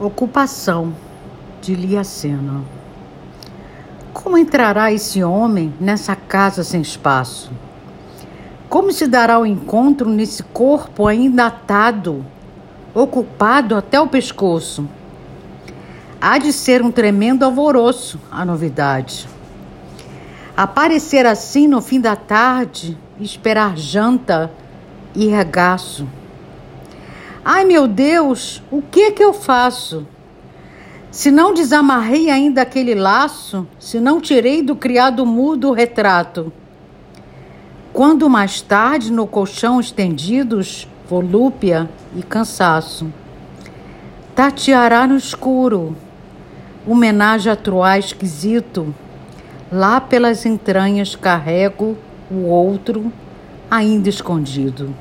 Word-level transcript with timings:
Ocupação 0.00 0.94
de 1.60 1.74
Liacena. 1.74 2.62
Como 4.12 4.38
entrará 4.38 4.92
esse 4.92 5.24
homem 5.24 5.74
nessa 5.80 6.14
casa 6.14 6.62
sem 6.62 6.80
espaço? 6.80 7.50
Como 8.68 8.92
se 8.92 9.08
dará 9.08 9.40
o 9.40 9.46
encontro 9.46 10.08
nesse 10.08 10.44
corpo 10.44 11.08
ainda 11.08 11.46
atado, 11.46 12.24
ocupado 12.94 13.74
até 13.74 14.00
o 14.00 14.06
pescoço? 14.06 14.88
Há 16.20 16.38
de 16.38 16.52
ser 16.52 16.80
um 16.80 16.92
tremendo 16.92 17.44
alvoroço 17.44 18.20
a 18.30 18.44
novidade. 18.44 19.28
Aparecer 20.56 21.26
assim 21.26 21.66
no 21.66 21.82
fim 21.82 22.00
da 22.00 22.14
tarde, 22.14 22.96
esperar 23.18 23.76
janta 23.76 24.48
e 25.12 25.26
regaço 25.26 26.06
Ai 27.50 27.64
meu 27.64 27.88
Deus, 27.88 28.62
o 28.70 28.82
que 28.82 29.10
que 29.12 29.24
eu 29.24 29.32
faço? 29.32 30.06
Se 31.10 31.30
não 31.30 31.54
desamarrei 31.54 32.28
ainda 32.28 32.60
aquele 32.60 32.94
laço, 32.94 33.66
se 33.80 33.98
não 33.98 34.20
tirei 34.20 34.62
do 34.62 34.76
criado 34.76 35.24
mudo 35.24 35.70
o 35.70 35.72
retrato. 35.72 36.52
Quando 37.90 38.28
mais 38.28 38.60
tarde, 38.60 39.10
no 39.10 39.26
colchão 39.26 39.80
estendidos, 39.80 40.86
volúpia 41.08 41.88
e 42.14 42.22
cansaço. 42.22 43.10
Tateará 44.34 45.06
no 45.06 45.16
escuro, 45.16 45.96
homenagem 46.86 47.50
a 47.50 47.56
troar 47.56 47.98
esquisito. 47.98 48.94
Lá 49.72 50.02
pelas 50.02 50.44
entranhas 50.44 51.16
carrego 51.16 51.96
o 52.30 52.44
outro 52.44 53.10
ainda 53.70 54.10
escondido. 54.10 54.94